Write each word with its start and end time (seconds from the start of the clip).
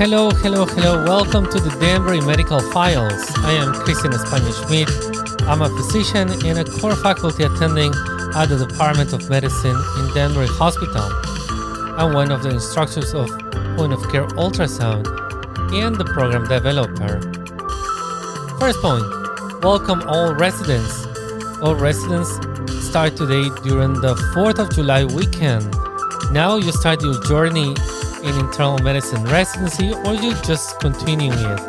Hello, 0.00 0.30
hello, 0.30 0.64
hello. 0.64 1.04
Welcome 1.04 1.44
to 1.50 1.60
the 1.60 1.68
Danbury 1.78 2.22
Medical 2.22 2.58
Files. 2.72 3.22
I 3.44 3.52
am 3.52 3.74
Christian 3.84 4.14
Espana 4.14 4.50
Schmidt. 4.50 4.88
I'm 5.42 5.60
a 5.60 5.68
physician 5.68 6.30
and 6.42 6.58
a 6.58 6.64
core 6.64 6.96
faculty 6.96 7.42
attending 7.42 7.92
at 8.34 8.46
the 8.46 8.64
Department 8.66 9.12
of 9.12 9.28
Medicine 9.28 9.76
in 9.98 10.14
Danbury 10.14 10.46
Hospital. 10.46 11.04
I'm 12.00 12.14
one 12.14 12.32
of 12.32 12.42
the 12.42 12.48
instructors 12.48 13.12
of 13.12 13.28
point 13.76 13.92
of 13.92 14.00
care 14.10 14.26
ultrasound 14.40 15.04
and 15.74 15.94
the 15.94 16.06
program 16.06 16.48
developer. 16.48 17.20
First 18.58 18.80
point 18.80 19.04
welcome 19.62 20.00
all 20.08 20.34
residents. 20.34 21.04
All 21.60 21.74
residents 21.74 22.30
start 22.88 23.18
today 23.18 23.50
during 23.62 24.00
the 24.00 24.14
4th 24.32 24.60
of 24.60 24.74
July 24.74 25.04
weekend. 25.04 25.70
Now 26.32 26.56
you 26.56 26.72
start 26.72 27.02
your 27.02 27.22
journey 27.24 27.74
in 28.22 28.38
internal 28.38 28.78
medicine 28.78 29.24
residency 29.24 29.92
or 29.92 30.14
you 30.14 30.34
just 30.42 30.78
continuing 30.80 31.32
it. 31.32 31.60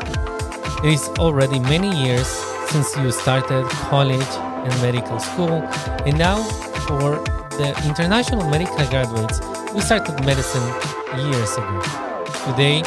It 0.84 0.94
is 0.94 1.08
already 1.20 1.60
many 1.60 1.90
years 2.06 2.28
since 2.70 2.96
you 2.98 3.12
started 3.12 3.66
college 3.90 4.34
and 4.64 4.82
medical 4.82 5.20
school, 5.20 5.62
and 6.06 6.18
now 6.18 6.44
for 6.88 7.18
the 7.58 7.74
international 7.86 8.50
medical 8.50 8.86
graduates, 8.88 9.40
we 9.74 9.82
started 9.82 10.24
medicine 10.26 10.64
years 11.30 11.52
ago. 11.58 11.82
Today, 12.46 12.84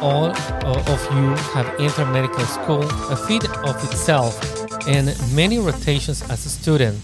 all 0.00 0.30
of 0.30 1.00
you 1.14 1.28
have 1.52 1.68
entered 1.78 2.06
medical 2.06 2.44
school, 2.46 2.82
a 3.10 3.16
feat 3.16 3.44
of 3.64 3.76
itself, 3.84 4.40
and 4.86 5.14
many 5.34 5.58
rotations 5.58 6.22
as 6.30 6.46
a 6.46 6.48
student. 6.48 6.98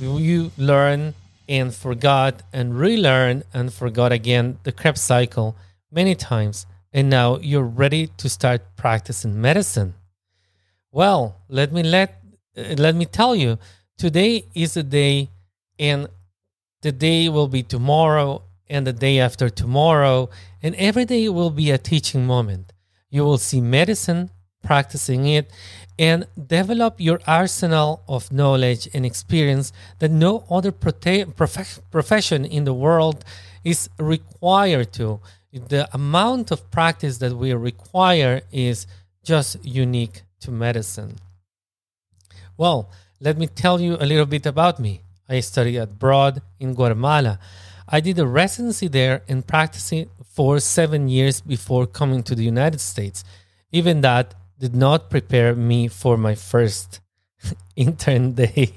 You 0.00 0.50
learn 0.56 1.14
and 1.50 1.74
forgot 1.74 2.42
and 2.52 2.78
relearn 2.78 3.42
and 3.52 3.74
forgot 3.74 4.12
again 4.12 4.58
the 4.62 4.70
Krebs 4.70 5.00
cycle 5.00 5.56
many 5.90 6.14
times, 6.14 6.64
and 6.92 7.10
now 7.10 7.38
you're 7.38 7.64
ready 7.64 8.06
to 8.18 8.28
start 8.28 8.62
practicing 8.76 9.40
medicine. 9.40 9.94
Well, 10.92 11.40
let 11.48 11.72
me 11.72 11.82
let 11.82 12.22
uh, 12.56 12.76
let 12.78 12.94
me 12.94 13.04
tell 13.04 13.34
you, 13.34 13.58
today 13.98 14.44
is 14.54 14.74
the 14.74 14.84
day, 14.84 15.30
and 15.78 16.06
the 16.82 16.92
day 16.92 17.28
will 17.28 17.48
be 17.48 17.64
tomorrow, 17.64 18.42
and 18.68 18.86
the 18.86 18.92
day 18.92 19.18
after 19.18 19.50
tomorrow, 19.50 20.30
and 20.62 20.76
every 20.76 21.04
day 21.04 21.28
will 21.28 21.50
be 21.50 21.72
a 21.72 21.78
teaching 21.78 22.26
moment. 22.26 22.72
You 23.10 23.24
will 23.24 23.38
see 23.38 23.60
medicine, 23.60 24.30
practicing 24.62 25.26
it, 25.26 25.50
and 25.98 26.26
develop 26.46 27.00
your 27.00 27.20
arsenal 27.26 28.02
of 28.08 28.32
knowledge 28.32 28.88
and 28.94 29.04
experience 29.04 29.72
that 29.98 30.10
no 30.10 30.44
other 30.50 30.72
prote- 30.72 31.36
prof- 31.36 31.80
profession 31.90 32.44
in 32.44 32.64
the 32.64 32.74
world 32.74 33.24
is 33.64 33.90
required 33.98 34.92
to. 34.94 35.20
The 35.52 35.88
amount 35.92 36.50
of 36.50 36.70
practice 36.70 37.18
that 37.18 37.36
we 37.36 37.52
require 37.52 38.42
is 38.52 38.86
just 39.24 39.64
unique 39.64 40.22
to 40.40 40.50
medicine. 40.50 41.16
Well, 42.56 42.90
let 43.20 43.36
me 43.36 43.46
tell 43.46 43.80
you 43.80 43.96
a 43.96 44.06
little 44.06 44.26
bit 44.26 44.46
about 44.46 44.78
me. 44.80 45.02
I 45.28 45.40
studied 45.40 45.76
abroad 45.76 46.42
in 46.58 46.74
Guatemala. 46.74 47.38
I 47.88 48.00
did 48.00 48.18
a 48.18 48.26
residency 48.26 48.88
there 48.88 49.22
and 49.28 49.46
practicing 49.46 50.08
for 50.24 50.60
seven 50.60 51.08
years 51.08 51.40
before 51.40 51.86
coming 51.86 52.22
to 52.22 52.34
the 52.34 52.44
United 52.44 52.80
States. 52.80 53.24
Even 53.72 54.00
that 54.00 54.34
did 54.60 54.76
not 54.76 55.08
prepare 55.08 55.54
me 55.56 55.88
for 55.88 56.18
my 56.18 56.34
first 56.34 57.00
intern 57.76 58.32
day. 58.32 58.74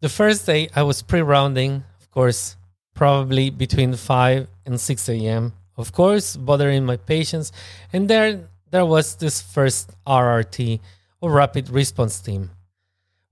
The 0.00 0.08
first 0.08 0.46
day 0.46 0.68
I 0.74 0.82
was 0.82 1.00
pre 1.00 1.22
rounding, 1.22 1.84
of 2.00 2.10
course, 2.10 2.56
probably 2.94 3.50
between 3.50 3.94
5 3.94 4.48
and 4.66 4.80
6 4.80 5.08
a.m. 5.08 5.52
Of 5.76 5.92
course, 5.92 6.36
bothering 6.36 6.84
my 6.84 6.96
patients. 6.96 7.52
And 7.92 8.10
there, 8.10 8.48
there 8.70 8.84
was 8.84 9.14
this 9.14 9.40
first 9.40 9.92
RRT, 10.04 10.80
or 11.20 11.30
Rapid 11.30 11.70
Response 11.70 12.20
Team. 12.20 12.50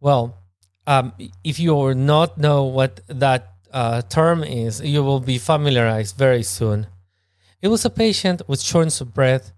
Well, 0.00 0.38
um, 0.86 1.12
if 1.42 1.58
you 1.58 1.74
or 1.74 1.94
not 1.94 2.38
know 2.38 2.64
what 2.64 3.00
that 3.08 3.48
uh, 3.72 4.02
term 4.02 4.44
is, 4.44 4.80
you 4.80 5.02
will 5.02 5.20
be 5.20 5.38
familiarized 5.38 6.16
very 6.16 6.44
soon. 6.44 6.86
It 7.60 7.68
was 7.68 7.84
a 7.84 7.90
patient 7.90 8.42
with 8.46 8.60
shortness 8.60 9.00
of 9.00 9.12
breath 9.12 9.52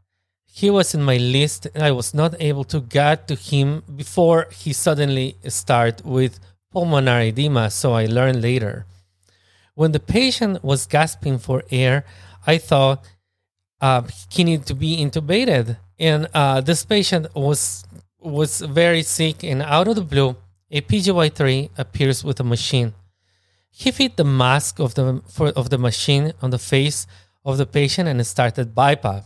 he 0.53 0.71
was 0.71 0.95
in 0.95 1.03
my 1.03 1.17
list 1.17 1.67
and 1.75 1.83
I 1.83 1.93
was 1.93 2.15
not 2.15 2.35
able 2.41 2.65
to 2.65 2.81
get 2.81 3.29
to 3.29 3.35
him 3.35 3.83
before 3.95 4.49
he 4.51 4.73
suddenly 4.73 5.37
started 5.47 6.05
with 6.05 6.41
pulmonary 6.73 7.29
edema, 7.29 7.71
so 7.71 7.93
I 7.93 8.07
learned 8.07 8.43
later. 8.43 8.87
When 9.75 9.93
the 9.93 10.01
patient 10.01 10.65
was 10.65 10.87
gasping 10.87 11.39
for 11.39 11.63
air, 11.71 12.05
I 12.47 12.59
thought 12.59 13.05
uh, 13.81 14.03
he 14.31 14.45
needed 14.45 14.67
to 14.67 14.75
be 14.75 14.97
intubated. 14.97 15.77
And 15.99 16.29
uh, 16.35 16.61
this 16.61 16.85
patient 16.85 17.35
was 17.35 17.85
was 18.21 18.61
very 18.61 19.03
sick, 19.03 19.45
and 19.45 19.63
out 19.63 19.87
of 19.87 19.95
the 19.95 20.03
blue, 20.03 20.37
a 20.71 20.81
PGY3 20.81 21.71
appears 21.79 22.25
with 22.25 22.41
a 22.41 22.45
machine. 22.45 22.95
He 23.71 23.93
fit 23.93 24.17
the 24.17 24.25
mask 24.25 24.81
of 24.81 24.95
the 24.95 25.23
for, 25.29 25.49
of 25.51 25.71
the 25.71 25.79
machine 25.79 26.33
on 26.43 26.51
the 26.51 26.59
face 26.59 27.07
of 27.45 27.59
the 27.59 27.67
patient 27.67 28.09
and 28.09 28.27
started 28.27 28.75
BiPAP. 28.75 29.25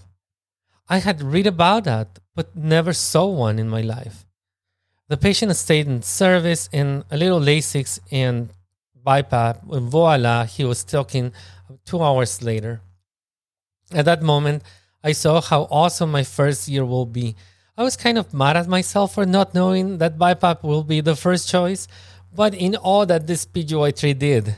I 0.92 0.98
had 0.98 1.22
read 1.22 1.46
about 1.46 1.84
that, 1.84 2.18
but 2.34 2.54
never 2.54 2.92
saw 2.92 3.24
one 3.24 3.58
in 3.58 3.70
my 3.70 3.80
life. 3.80 4.26
The 5.08 5.16
patient 5.16 5.56
stayed 5.56 5.86
in 5.86 6.02
service 6.02 6.68
in 6.70 7.04
a 7.10 7.16
little 7.16 7.40
Lasix 7.40 7.98
and 8.10 8.50
BiPAP, 9.02 9.72
and 9.72 9.90
voila, 9.90 10.44
he 10.44 10.66
was 10.66 10.84
talking 10.84 11.32
two 11.86 12.02
hours 12.02 12.42
later. 12.42 12.82
At 13.90 14.04
that 14.04 14.20
moment, 14.20 14.64
I 15.02 15.12
saw 15.12 15.40
how 15.40 15.62
awesome 15.70 16.10
my 16.12 16.24
first 16.24 16.68
year 16.68 16.84
will 16.84 17.06
be. 17.06 17.36
I 17.74 17.84
was 17.84 17.96
kind 17.96 18.18
of 18.18 18.34
mad 18.34 18.58
at 18.58 18.68
myself 18.68 19.14
for 19.14 19.24
not 19.24 19.54
knowing 19.54 19.96
that 19.96 20.18
BiPAP 20.18 20.62
will 20.62 20.84
be 20.84 21.00
the 21.00 21.16
first 21.16 21.48
choice, 21.48 21.88
but 22.34 22.52
in 22.52 22.76
all 22.76 23.06
that 23.06 23.26
this 23.26 23.46
PGY3 23.46 24.18
did. 24.18 24.56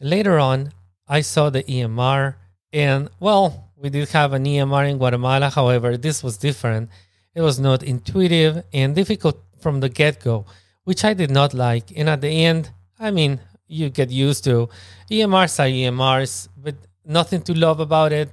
Later 0.00 0.40
on, 0.40 0.72
I 1.06 1.20
saw 1.20 1.50
the 1.50 1.62
EMR, 1.62 2.34
and 2.72 3.10
well, 3.20 3.70
we 3.82 3.90
did 3.90 4.08
have 4.10 4.32
an 4.32 4.44
EMR 4.44 4.88
in 4.88 4.98
Guatemala, 4.98 5.50
however, 5.50 5.96
this 5.96 6.22
was 6.22 6.36
different. 6.36 6.88
It 7.34 7.40
was 7.40 7.58
not 7.58 7.82
intuitive 7.82 8.64
and 8.72 8.94
difficult 8.94 9.42
from 9.58 9.80
the 9.80 9.88
get 9.88 10.20
go, 10.20 10.46
which 10.84 11.04
I 11.04 11.14
did 11.14 11.32
not 11.32 11.52
like. 11.52 11.92
And 11.96 12.08
at 12.08 12.20
the 12.20 12.44
end, 12.44 12.70
I 13.00 13.10
mean, 13.10 13.40
you 13.66 13.90
get 13.90 14.10
used 14.10 14.44
to 14.44 14.68
EMRs 15.10 15.58
are 15.58 15.66
EMRs, 15.66 16.48
but 16.56 16.76
nothing 17.04 17.42
to 17.42 17.54
love 17.54 17.80
about 17.80 18.12
it. 18.12 18.30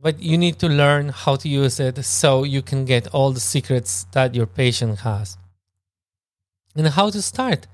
But 0.00 0.20
you 0.20 0.38
need 0.38 0.58
to 0.60 0.68
learn 0.68 1.10
how 1.10 1.36
to 1.36 1.48
use 1.48 1.78
it 1.78 2.02
so 2.02 2.42
you 2.42 2.62
can 2.62 2.86
get 2.86 3.08
all 3.08 3.30
the 3.32 3.40
secrets 3.40 4.06
that 4.12 4.34
your 4.34 4.46
patient 4.46 5.00
has. 5.00 5.36
And 6.74 6.88
how 6.88 7.10
to 7.10 7.20
start. 7.20 7.66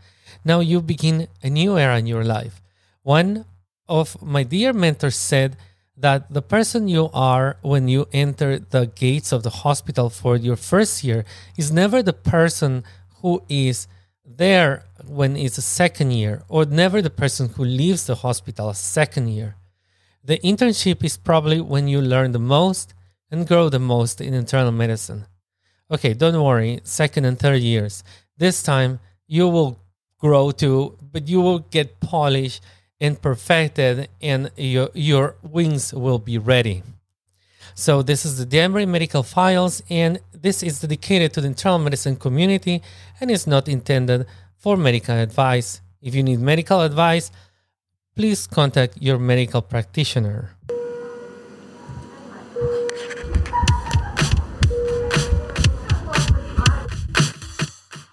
Now 0.44 0.58
you 0.60 0.82
begin 0.82 1.28
a 1.44 1.48
new 1.48 1.78
era 1.78 1.96
in 1.98 2.06
your 2.06 2.24
life. 2.24 2.60
One 3.02 3.44
of 3.88 4.20
my 4.20 4.42
dear 4.42 4.72
mentors 4.72 5.16
said, 5.16 5.56
that 6.00 6.32
the 6.32 6.42
person 6.42 6.86
you 6.86 7.10
are 7.12 7.56
when 7.62 7.88
you 7.88 8.06
enter 8.12 8.58
the 8.58 8.86
gates 8.86 9.32
of 9.32 9.42
the 9.42 9.50
hospital 9.50 10.08
for 10.08 10.36
your 10.36 10.56
first 10.56 11.02
year 11.02 11.24
is 11.56 11.72
never 11.72 12.02
the 12.02 12.12
person 12.12 12.84
who 13.16 13.42
is 13.48 13.88
there 14.24 14.84
when 15.06 15.36
it's 15.36 15.58
a 15.58 15.62
second 15.62 16.12
year, 16.12 16.42
or 16.48 16.64
never 16.64 17.02
the 17.02 17.10
person 17.10 17.48
who 17.48 17.64
leaves 17.64 18.06
the 18.06 18.16
hospital 18.16 18.72
second 18.74 19.28
year. 19.28 19.56
The 20.22 20.38
internship 20.38 21.02
is 21.02 21.16
probably 21.16 21.60
when 21.60 21.88
you 21.88 22.00
learn 22.00 22.32
the 22.32 22.38
most 22.38 22.94
and 23.30 23.46
grow 23.46 23.68
the 23.68 23.78
most 23.78 24.20
in 24.20 24.34
internal 24.34 24.72
medicine. 24.72 25.26
Okay, 25.90 26.12
don't 26.14 26.42
worry, 26.42 26.80
second 26.84 27.24
and 27.24 27.38
third 27.38 27.62
years. 27.62 28.04
This 28.36 28.62
time 28.62 29.00
you 29.26 29.48
will 29.48 29.80
grow 30.18 30.50
too, 30.50 30.98
but 31.00 31.28
you 31.28 31.40
will 31.40 31.60
get 31.60 32.00
polished 32.00 32.62
and 33.00 33.20
perfected, 33.20 34.08
and 34.20 34.50
your, 34.56 34.90
your 34.94 35.36
wings 35.42 35.94
will 35.94 36.18
be 36.18 36.38
ready. 36.38 36.82
So, 37.74 38.02
this 38.02 38.24
is 38.24 38.38
the 38.38 38.46
Danbury 38.46 38.86
Medical 38.86 39.22
Files, 39.22 39.82
and 39.88 40.18
this 40.32 40.62
is 40.62 40.80
dedicated 40.80 41.32
to 41.34 41.40
the 41.40 41.46
internal 41.46 41.78
medicine 41.78 42.16
community 42.16 42.82
and 43.20 43.30
is 43.30 43.46
not 43.46 43.68
intended 43.68 44.26
for 44.56 44.76
medical 44.76 45.14
advice. 45.14 45.80
If 46.02 46.14
you 46.14 46.22
need 46.22 46.40
medical 46.40 46.80
advice, 46.80 47.30
please 48.16 48.46
contact 48.46 48.96
your 49.00 49.18
medical 49.18 49.62
practitioner. 49.62 50.50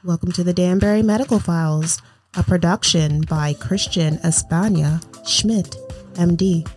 Welcome 0.04 0.32
to 0.34 0.44
the 0.44 0.54
Danbury 0.54 1.02
Medical 1.02 1.40
Files 1.40 2.00
a 2.38 2.44
production 2.44 3.22
by 3.22 3.54
Christian 3.54 4.20
Espana 4.24 5.00
Schmidt, 5.26 5.76
MD. 6.16 6.68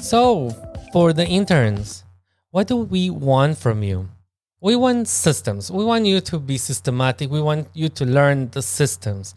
So, 0.00 0.50
for 0.92 1.12
the 1.12 1.26
interns, 1.26 2.04
what 2.50 2.68
do 2.68 2.76
we 2.76 3.10
want 3.10 3.58
from 3.58 3.82
you? 3.82 4.08
We 4.60 4.76
want 4.76 5.08
systems. 5.08 5.70
We 5.70 5.84
want 5.84 6.06
you 6.06 6.20
to 6.20 6.38
be 6.38 6.58
systematic. 6.58 7.30
We 7.30 7.40
want 7.40 7.68
you 7.72 7.88
to 7.88 8.04
learn 8.04 8.50
the 8.50 8.62
systems. 8.62 9.34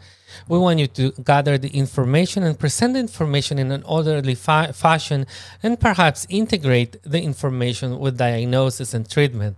We 0.48 0.58
want 0.58 0.78
you 0.80 0.86
to 0.88 1.12
gather 1.22 1.56
the 1.56 1.70
information 1.70 2.42
and 2.42 2.58
present 2.58 2.92
the 2.92 3.00
information 3.00 3.58
in 3.58 3.72
an 3.72 3.82
orderly 3.84 4.34
fa- 4.34 4.72
fashion 4.74 5.26
and 5.62 5.80
perhaps 5.80 6.26
integrate 6.28 7.02
the 7.02 7.22
information 7.22 7.98
with 7.98 8.18
diagnosis 8.18 8.92
and 8.94 9.08
treatment. 9.08 9.56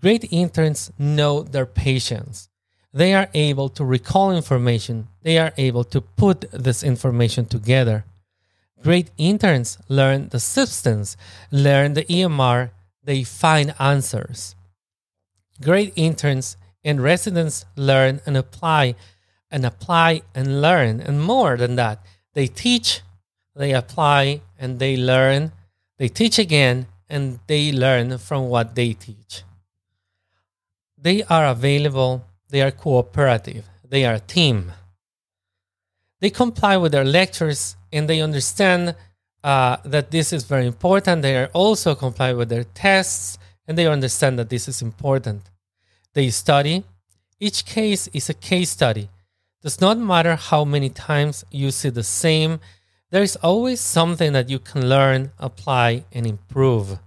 Great 0.00 0.30
interns 0.32 0.92
know 0.98 1.42
their 1.42 1.66
patients. 1.66 2.48
They 2.92 3.14
are 3.14 3.28
able 3.34 3.68
to 3.70 3.84
recall 3.84 4.32
information. 4.32 5.08
They 5.22 5.38
are 5.38 5.52
able 5.56 5.84
to 5.84 6.00
put 6.00 6.50
this 6.52 6.82
information 6.82 7.46
together. 7.46 8.04
Great 8.82 9.10
interns 9.16 9.78
learn 9.88 10.28
the 10.28 10.40
substance, 10.40 11.16
learn 11.50 11.94
the 11.94 12.04
EMR, 12.04 12.70
they 13.02 13.24
find 13.24 13.74
answers. 13.78 14.54
Great 15.62 15.92
interns 15.96 16.56
and 16.84 17.02
residents 17.02 17.64
learn 17.74 18.20
and 18.26 18.36
apply 18.36 18.94
and 19.50 19.64
apply 19.64 20.22
and 20.34 20.60
learn. 20.60 21.00
And 21.00 21.22
more 21.22 21.56
than 21.56 21.76
that, 21.76 22.04
they 22.34 22.46
teach, 22.46 23.00
they 23.54 23.72
apply, 23.72 24.42
and 24.58 24.78
they 24.78 24.96
learn. 24.96 25.52
They 25.98 26.08
teach 26.08 26.38
again, 26.38 26.86
and 27.08 27.40
they 27.46 27.72
learn 27.72 28.18
from 28.18 28.48
what 28.48 28.74
they 28.74 28.92
teach. 28.92 29.42
They 31.06 31.22
are 31.22 31.46
available, 31.46 32.24
they 32.50 32.62
are 32.62 32.72
cooperative, 32.72 33.68
they 33.88 34.04
are 34.04 34.14
a 34.14 34.26
team. 34.36 34.72
They 36.20 36.30
comply 36.30 36.76
with 36.78 36.90
their 36.90 37.04
lectures 37.04 37.76
and 37.92 38.08
they 38.08 38.20
understand 38.20 38.96
uh, 39.44 39.76
that 39.84 40.10
this 40.10 40.32
is 40.32 40.42
very 40.42 40.66
important. 40.66 41.22
They 41.22 41.36
are 41.36 41.50
also 41.52 41.94
comply 41.94 42.32
with 42.32 42.48
their 42.48 42.64
tests 42.64 43.38
and 43.68 43.78
they 43.78 43.86
understand 43.86 44.36
that 44.40 44.50
this 44.50 44.66
is 44.66 44.82
important. 44.82 45.42
They 46.14 46.28
study. 46.30 46.82
Each 47.38 47.64
case 47.64 48.08
is 48.08 48.28
a 48.28 48.34
case 48.34 48.70
study 48.70 49.08
does 49.62 49.80
not 49.80 49.98
matter 49.98 50.34
how 50.34 50.64
many 50.64 50.88
times 50.88 51.44
you 51.52 51.70
see 51.70 51.90
the 51.90 52.02
same, 52.02 52.58
there 53.12 53.22
is 53.22 53.36
always 53.36 53.78
something 53.80 54.32
that 54.32 54.50
you 54.50 54.58
can 54.58 54.88
learn, 54.88 55.30
apply, 55.38 56.04
and 56.10 56.26
improve. 56.26 56.98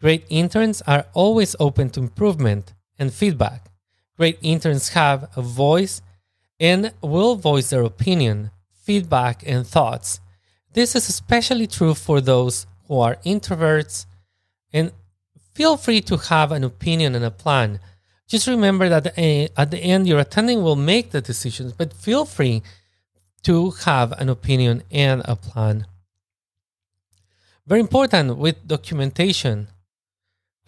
Great 0.00 0.24
interns 0.30 0.80
are 0.86 1.04
always 1.12 1.54
open 1.60 1.90
to 1.90 2.00
improvement 2.00 2.72
and 3.00 3.12
feedback. 3.12 3.68
Great 4.16 4.38
interns 4.42 4.90
have 4.90 5.28
a 5.34 5.42
voice 5.42 6.00
and 6.60 6.92
will 7.02 7.34
voice 7.34 7.70
their 7.70 7.82
opinion, 7.82 8.52
feedback, 8.84 9.42
and 9.44 9.66
thoughts. 9.66 10.20
This 10.72 10.94
is 10.94 11.08
especially 11.08 11.66
true 11.66 11.94
for 11.94 12.20
those 12.20 12.66
who 12.86 13.00
are 13.00 13.16
introverts 13.26 14.06
and 14.72 14.92
feel 15.54 15.76
free 15.76 16.00
to 16.02 16.16
have 16.16 16.52
an 16.52 16.62
opinion 16.62 17.16
and 17.16 17.24
a 17.24 17.30
plan 17.32 17.80
just 18.30 18.46
remember 18.46 18.88
that 18.88 19.18
at 19.18 19.70
the 19.72 19.78
end, 19.78 20.06
your 20.06 20.20
attending 20.20 20.62
will 20.62 20.76
make 20.76 21.10
the 21.10 21.20
decisions, 21.20 21.72
but 21.72 21.92
feel 21.92 22.24
free 22.24 22.62
to 23.42 23.72
have 23.84 24.12
an 24.12 24.28
opinion 24.28 24.84
and 24.92 25.22
a 25.24 25.34
plan. 25.34 25.84
Very 27.66 27.80
important 27.80 28.38
with 28.38 28.68
documentation. 28.68 29.66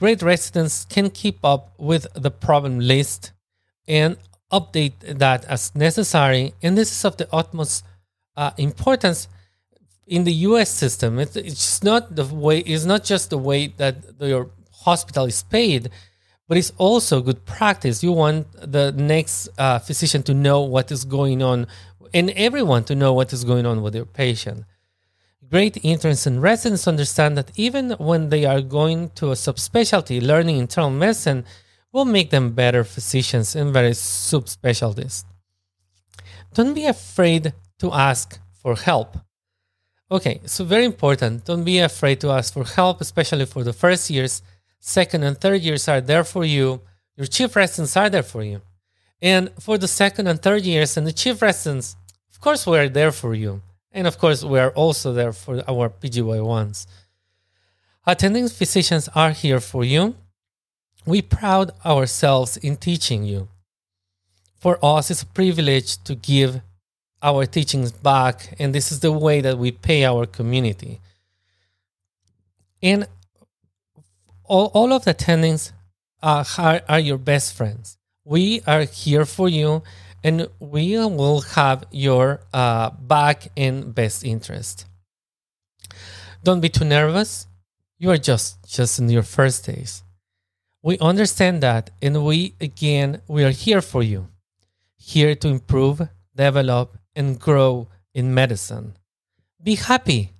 Great 0.02 0.20
residents 0.20 0.84
can 0.94 1.10
keep 1.10 1.38
up 1.44 1.62
with 1.78 2.04
the 2.14 2.32
problem 2.46 2.80
list 2.80 3.32
and 3.86 4.16
update 4.50 4.94
that 5.24 5.44
as 5.44 5.72
necessary. 5.76 6.54
And 6.60 6.76
this 6.76 6.90
is 6.90 7.04
of 7.04 7.16
the 7.18 7.28
utmost 7.32 7.84
uh, 8.36 8.50
importance 8.56 9.28
in 10.06 10.24
the 10.24 10.32
U.S. 10.48 10.70
system. 10.70 11.20
It's, 11.20 11.36
it's 11.36 11.84
not 11.84 12.16
the 12.16 12.24
way. 12.24 12.58
It's 12.72 12.84
not 12.84 13.04
just 13.04 13.30
the 13.30 13.38
way 13.38 13.68
that 13.76 13.94
your 14.18 14.50
hospital 14.72 15.26
is 15.26 15.44
paid 15.44 15.90
but 16.48 16.58
it's 16.58 16.72
also 16.76 17.22
good 17.22 17.46
practice. 17.46 18.02
You 18.02 18.12
want 18.12 18.46
the 18.52 18.92
next 18.92 19.48
uh, 19.56 19.78
physician 19.78 20.22
to 20.24 20.34
know 20.34 20.60
what 20.60 20.92
is 20.92 21.04
going 21.06 21.42
on 21.42 21.66
and 22.12 22.28
everyone 22.30 22.84
to 22.84 22.94
know 22.94 23.14
what 23.14 23.32
is 23.32 23.42
going 23.44 23.64
on 23.64 23.80
with 23.80 23.94
their 23.94 24.04
patient. 24.04 24.64
Great 25.52 25.84
interns 25.84 26.26
and 26.26 26.40
residents 26.40 26.88
understand 26.88 27.36
that 27.36 27.50
even 27.56 27.90
when 27.98 28.30
they 28.30 28.46
are 28.46 28.62
going 28.62 29.10
to 29.10 29.32
a 29.32 29.34
subspecialty, 29.34 30.22
learning 30.22 30.56
internal 30.56 30.88
medicine 30.88 31.44
will 31.92 32.06
make 32.06 32.30
them 32.30 32.52
better 32.52 32.82
physicians 32.82 33.54
and 33.54 33.70
better 33.70 33.90
subspecialties. 33.90 35.24
Don't 36.54 36.72
be 36.72 36.86
afraid 36.86 37.52
to 37.80 37.92
ask 37.92 38.40
for 38.62 38.74
help. 38.76 39.18
Okay, 40.10 40.40
so 40.46 40.64
very 40.64 40.86
important. 40.86 41.44
Don't 41.44 41.64
be 41.64 41.80
afraid 41.80 42.18
to 42.22 42.30
ask 42.30 42.54
for 42.54 42.64
help, 42.64 43.02
especially 43.02 43.44
for 43.44 43.62
the 43.62 43.74
first 43.74 44.08
years 44.08 44.40
second 44.80 45.22
and 45.22 45.38
third 45.38 45.60
years 45.60 45.86
are 45.86 46.00
there 46.00 46.24
for 46.24 46.46
you. 46.46 46.80
Your 47.16 47.26
chief 47.26 47.54
residents 47.56 47.94
are 47.94 48.08
there 48.08 48.22
for 48.22 48.42
you. 48.42 48.62
And 49.20 49.50
for 49.60 49.76
the 49.76 49.86
second 49.86 50.28
and 50.28 50.40
third 50.40 50.62
years 50.62 50.96
and 50.96 51.06
the 51.06 51.12
chief 51.12 51.42
residents, 51.42 51.94
of 52.30 52.40
course, 52.40 52.66
we're 52.66 52.88
there 52.88 53.12
for 53.12 53.34
you. 53.34 53.60
And 53.92 54.06
of 54.06 54.18
course, 54.18 54.42
we 54.42 54.58
are 54.58 54.70
also 54.70 55.12
there 55.12 55.32
for 55.32 55.62
our 55.68 55.90
PGY1s. 55.90 56.86
Attending 58.06 58.48
physicians 58.48 59.08
are 59.14 59.30
here 59.30 59.60
for 59.60 59.84
you. 59.84 60.16
We 61.04 61.22
proud 61.22 61.72
ourselves 61.84 62.56
in 62.56 62.76
teaching 62.76 63.24
you. 63.24 63.48
For 64.56 64.78
us, 64.82 65.10
it's 65.10 65.22
a 65.22 65.26
privilege 65.26 66.02
to 66.04 66.14
give 66.14 66.62
our 67.22 67.46
teachings 67.46 67.92
back, 67.92 68.54
and 68.58 68.74
this 68.74 68.90
is 68.90 69.00
the 69.00 69.12
way 69.12 69.40
that 69.40 69.58
we 69.58 69.70
pay 69.70 70.04
our 70.04 70.26
community. 70.26 71.00
And 72.82 73.06
all, 74.44 74.70
all 74.74 74.92
of 74.92 75.04
the 75.04 75.14
attendings 75.14 75.72
are, 76.22 76.44
are 76.88 77.00
your 77.00 77.18
best 77.18 77.54
friends. 77.54 77.98
We 78.24 78.62
are 78.66 78.82
here 78.82 79.24
for 79.24 79.48
you 79.48 79.82
and 80.24 80.48
we 80.58 80.96
will 80.96 81.40
have 81.40 81.84
your 81.90 82.40
uh, 82.52 82.90
back 82.90 83.48
in 83.56 83.92
best 83.92 84.24
interest. 84.24 84.86
Don't 86.44 86.60
be 86.60 86.68
too 86.68 86.84
nervous. 86.84 87.46
You 87.98 88.10
are 88.10 88.18
just 88.18 88.68
just 88.68 88.98
in 88.98 89.08
your 89.08 89.22
first 89.22 89.64
days. 89.64 90.02
We 90.82 90.98
understand 90.98 91.62
that 91.62 91.90
and 92.02 92.24
we 92.24 92.54
again 92.60 93.22
we 93.28 93.44
are 93.44 93.50
here 93.50 93.80
for 93.80 94.02
you. 94.02 94.28
Here 94.96 95.34
to 95.36 95.48
improve, 95.48 96.08
develop 96.34 96.98
and 97.14 97.38
grow 97.38 97.88
in 98.14 98.34
medicine. 98.34 98.96
Be 99.62 99.76
happy. 99.76 100.32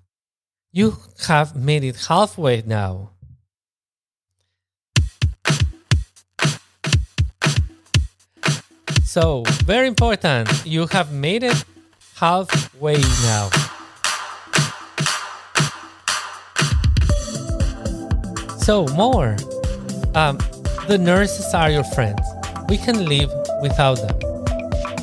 You 0.73 0.97
have 1.27 1.55
made 1.55 1.85
it 1.85 2.07
halfway 2.09 2.63
now. 2.63 3.12
So, 9.13 9.43
very 9.67 9.89
important, 9.89 10.49
you 10.65 10.87
have 10.87 11.13
made 11.13 11.43
it 11.43 11.67
halfway 12.17 12.97
now. 12.97 13.51
So, 18.57 18.87
more. 18.97 19.37
Um, 20.15 20.39
the 20.89 20.97
nurses 20.99 21.53
are 21.53 21.71
your 21.71 21.85
friends. 21.85 22.23
We 22.71 22.79
can 22.79 23.05
live 23.05 23.31
without 23.61 23.97
them. 23.97 24.17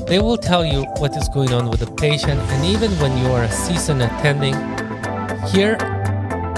They 0.08 0.18
will 0.18 0.38
tell 0.38 0.66
you 0.66 0.86
what 0.98 1.16
is 1.16 1.30
going 1.30 1.54
on 1.54 1.70
with 1.70 1.82
the 1.82 1.92
patient, 1.92 2.40
and 2.40 2.66
even 2.66 2.90
when 2.94 3.16
you 3.20 3.28
are 3.28 3.44
a 3.44 3.52
seasoned 3.52 4.02
attending, 4.02 4.56
hear 5.50 5.78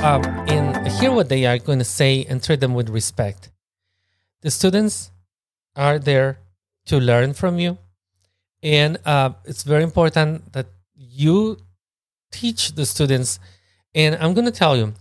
um, 0.07 0.23
in 0.47 0.85
hear 0.85 1.11
what 1.11 1.27
they 1.27 1.45
are 1.45 1.57
going 1.57 1.79
to 1.79 1.91
say 1.99 2.25
and 2.29 2.41
treat 2.41 2.61
them 2.61 2.73
with 2.73 2.87
respect. 2.87 3.51
The 4.39 4.51
students 4.51 5.11
are 5.75 5.99
there 5.99 6.37
to 6.85 6.99
learn 6.99 7.33
from 7.33 7.59
you. 7.59 7.77
And 8.63 8.97
uh, 9.05 9.31
it's 9.45 9.63
very 9.63 9.83
important 9.83 10.53
that 10.53 10.67
you 10.95 11.57
teach 12.31 12.73
the 12.73 12.85
students. 12.85 13.39
And 13.93 14.15
I'm 14.15 14.33
going 14.33 14.45
to 14.45 14.51
tell 14.51 14.77
you, 14.77 14.93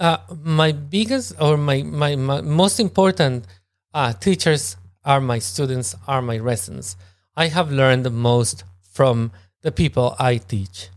uh, 0.00 0.18
my 0.42 0.72
biggest 0.72 1.34
or 1.40 1.56
my, 1.56 1.82
my, 1.82 2.16
my 2.16 2.40
most 2.40 2.80
important 2.80 3.46
uh, 3.92 4.12
teachers 4.12 4.76
are 5.04 5.20
my 5.20 5.38
students, 5.38 5.94
are 6.06 6.22
my 6.22 6.38
residents. 6.38 6.96
I 7.36 7.46
have 7.48 7.70
learned 7.70 8.04
the 8.04 8.10
most 8.10 8.64
from 8.92 9.32
the 9.62 9.72
people 9.72 10.14
I 10.18 10.36
teach. 10.36 10.88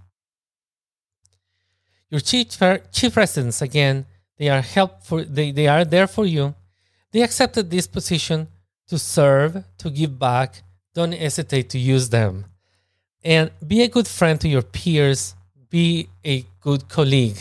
Your 2.09 2.21
chief, 2.21 2.57
chief 2.91 3.17
residents, 3.17 3.61
again, 3.61 4.05
they 4.37 4.49
are 4.49 4.61
helpful, 4.61 5.25
they, 5.27 5.51
they 5.51 5.67
are 5.67 5.83
there 5.83 6.07
for 6.07 6.25
you. 6.25 6.55
They 7.11 7.21
accepted 7.21 7.69
this 7.69 7.87
position 7.87 8.47
to 8.87 8.97
serve, 8.97 9.63
to 9.77 9.89
give 9.89 10.17
back, 10.17 10.63
don't 10.93 11.13
hesitate 11.13 11.69
to 11.69 11.79
use 11.79 12.09
them. 12.09 12.45
And 13.23 13.51
be 13.65 13.83
a 13.83 13.87
good 13.87 14.07
friend 14.07 14.39
to 14.41 14.47
your 14.47 14.61
peers, 14.61 15.35
be 15.69 16.09
a 16.25 16.45
good 16.61 16.87
colleague. 16.87 17.37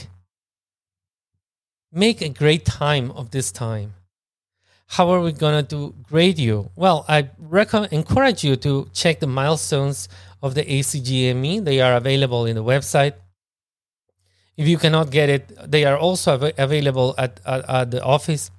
Make 1.93 2.21
a 2.21 2.29
great 2.29 2.65
time 2.65 3.11
of 3.13 3.31
this 3.31 3.53
time. 3.53 3.95
How 4.89 5.11
are 5.11 5.21
we 5.21 5.33
going 5.33 5.67
to 5.67 5.95
grade 6.03 6.39
you? 6.39 6.71
Well, 6.77 7.05
I 7.09 7.31
recommend, 7.39 7.93
encourage 7.93 8.45
you 8.45 8.57
to 8.57 8.89
check 8.93 9.21
the 9.21 9.27
milestones 9.27 10.09
of 10.43 10.55
the 10.55 10.65
ACGME. 10.65 11.65
They 11.65 11.81
are 11.81 11.97
available 11.97 12.47
in 12.47 12.55
the 12.57 12.63
website. 12.63 13.15
If 14.57 14.69
you 14.69 14.79
cannot 14.79 15.11
get 15.11 15.29
it, 15.29 15.71
they 15.71 15.85
are 15.85 15.99
also 15.99 16.35
av- 16.35 16.53
available 16.57 17.15
at, 17.19 17.41
at, 17.45 17.69
at 17.69 17.91
the 17.91 18.03
office. 18.03 18.51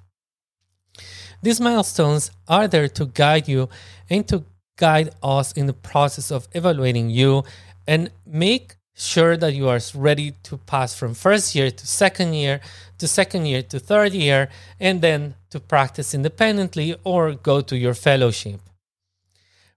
These 1.42 1.60
milestones 1.60 2.30
are 2.48 2.66
there 2.66 2.88
to 2.88 3.06
guide 3.06 3.48
you 3.48 3.68
and 4.10 4.26
to 4.28 4.44
guide 4.76 5.10
us 5.22 5.52
in 5.52 5.66
the 5.66 5.72
process 5.72 6.30
of 6.30 6.48
evaluating 6.52 7.10
you 7.10 7.44
and 7.86 8.10
make 8.26 8.76
sure 8.94 9.36
that 9.36 9.54
you 9.54 9.68
are 9.68 9.80
ready 9.94 10.32
to 10.42 10.56
pass 10.58 10.94
from 10.94 11.14
first 11.14 11.54
year 11.54 11.70
to 11.70 11.86
second 11.86 12.34
year 12.34 12.60
to 12.98 13.06
second 13.06 13.46
year 13.46 13.62
to 13.62 13.78
third 13.78 14.12
year 14.12 14.48
and 14.80 15.00
then 15.00 15.34
to 15.50 15.60
practice 15.60 16.14
independently 16.14 16.96
or 17.04 17.34
go 17.34 17.60
to 17.60 17.76
your 17.76 17.94
fellowship. 17.94 18.60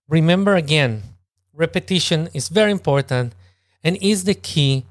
Remember 0.09 0.55
again, 0.55 1.03
repetition 1.53 2.29
is 2.33 2.49
very 2.49 2.71
important 2.71 3.33
and 3.83 3.97
is 4.01 4.23
the 4.23 4.33
key 4.33 4.85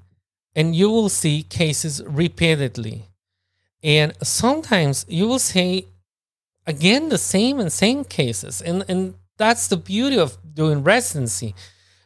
and 0.55 0.75
you 0.75 0.89
will 0.91 1.09
see 1.09 1.43
cases 1.43 2.03
repeatedly. 2.07 3.05
And 3.83 4.13
sometimes 4.23 5.07
you 5.09 5.27
will 5.27 5.39
say 5.39 5.87
again 6.71 7.09
the 7.09 7.19
same 7.19 7.61
and 7.61 7.71
same 7.73 8.05
cases. 8.05 8.63
And, 8.63 8.85
and 8.89 9.15
that's 9.37 9.69
the 9.69 9.77
beauty 9.77 10.19
of 10.19 10.39
doing 10.55 10.83
residency. 10.83 11.55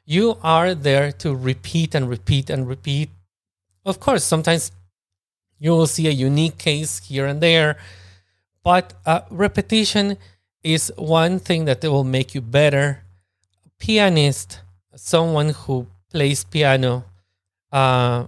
You 0.04 0.36
are 0.42 0.74
there 0.74 1.12
to 1.22 1.28
repeat 1.34 1.94
and 1.94 2.08
repeat 2.08 2.50
and 2.50 2.66
repeat. 2.66 3.10
Of 3.84 4.00
course, 4.00 4.24
sometimes 4.24 4.72
you 5.58 5.70
will 5.70 5.86
see 5.86 6.06
a 6.08 6.10
unique 6.28 6.58
case 6.58 6.92
here 7.08 7.26
and 7.26 7.40
there, 7.40 7.76
but 8.62 8.94
uh, 9.06 9.20
repetition 9.30 10.16
is 10.62 10.92
one 10.96 11.38
thing 11.38 11.66
that 11.66 11.82
will 11.82 12.04
make 12.04 12.34
you 12.34 12.40
better. 12.40 13.04
Pianist, 13.78 14.60
someone 14.96 15.50
who 15.50 15.86
plays 16.10 16.44
piano, 16.44 17.04
uh, 17.72 18.26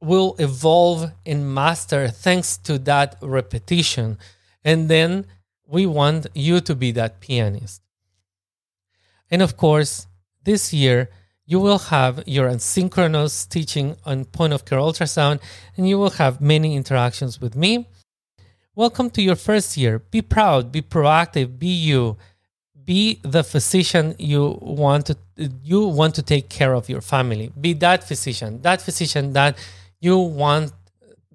will 0.00 0.36
evolve 0.38 1.10
and 1.24 1.54
master 1.54 2.08
thanks 2.08 2.58
to 2.58 2.78
that 2.78 3.16
repetition. 3.22 4.18
And 4.64 4.88
then 4.88 5.26
we 5.66 5.86
want 5.86 6.26
you 6.34 6.60
to 6.60 6.74
be 6.74 6.90
that 6.92 7.20
pianist. 7.20 7.82
And 9.30 9.42
of 9.42 9.56
course, 9.56 10.06
this 10.44 10.72
year, 10.72 11.10
you 11.46 11.60
will 11.60 11.78
have 11.78 12.22
your 12.26 12.48
asynchronous 12.48 13.48
teaching 13.48 13.96
on 14.04 14.24
point 14.24 14.52
of 14.52 14.64
care 14.64 14.78
ultrasound, 14.78 15.40
and 15.76 15.88
you 15.88 15.98
will 15.98 16.10
have 16.10 16.40
many 16.40 16.74
interactions 16.74 17.40
with 17.40 17.54
me. 17.54 17.88
Welcome 18.74 19.10
to 19.10 19.22
your 19.22 19.36
first 19.36 19.76
year. 19.76 19.98
Be 19.98 20.22
proud, 20.22 20.72
be 20.72 20.82
proactive, 20.82 21.58
be 21.58 21.68
you. 21.68 22.16
Be 22.84 23.20
the 23.22 23.44
physician 23.44 24.14
you 24.18 24.58
want 24.60 25.06
to 25.06 25.16
you 25.62 25.86
want 25.86 26.14
to 26.16 26.22
take 26.22 26.48
care 26.48 26.74
of 26.74 26.88
your 26.88 27.00
family. 27.00 27.50
Be 27.58 27.72
that 27.74 28.04
physician, 28.04 28.60
that 28.62 28.82
physician 28.82 29.32
that 29.32 29.56
you 30.00 30.18
want 30.18 30.72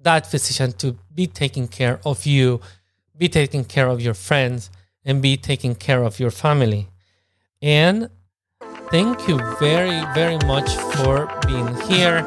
that 0.02 0.26
physician 0.26 0.72
to 0.72 0.96
be 1.14 1.26
taking 1.26 1.66
care 1.66 2.00
of 2.04 2.24
you, 2.24 2.60
be 3.20 3.28
taking 3.28 3.64
care 3.66 3.86
of 3.86 4.00
your 4.00 4.14
friends, 4.14 4.70
and 5.04 5.20
be 5.20 5.36
taking 5.36 5.74
care 5.74 6.02
of 6.02 6.18
your 6.18 6.30
family. 6.30 6.88
And 7.60 8.08
thank 8.90 9.28
you 9.28 9.38
very, 9.60 10.00
very 10.14 10.38
much 10.46 10.70
for 10.94 11.28
being 11.46 11.68
here. 11.82 12.22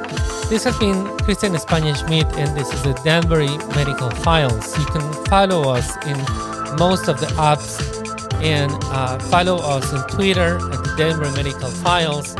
This 0.49 0.63
has 0.65 0.77
been 0.77 1.05
Christian 1.25 1.55
Espana 1.55 1.95
Schmidt, 1.95 2.27
and 2.37 2.55
this 2.55 2.71
is 2.71 2.83
the 2.83 2.93
Danbury 3.03 3.57
Medical 3.75 4.11
Files. 4.11 4.77
You 4.77 4.85
can 4.85 5.25
follow 5.25 5.71
us 5.71 5.97
in 6.05 6.17
most 6.77 7.07
of 7.07 7.19
the 7.19 7.27
apps 7.41 7.73
and 8.43 8.71
uh, 8.85 9.17
follow 9.33 9.57
us 9.57 9.91
on 9.93 10.07
Twitter 10.09 10.57
at 10.71 10.97
Danbury 10.97 11.31
Medical 11.31 11.69
Files. 11.69 12.35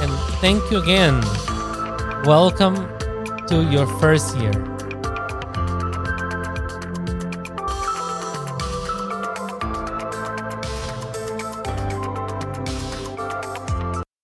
And 0.00 0.10
thank 0.40 0.70
you 0.70 0.78
again. 0.78 1.20
Welcome 2.24 2.76
to 3.48 3.62
your 3.70 3.86
first 4.00 4.38
year. 4.38 4.69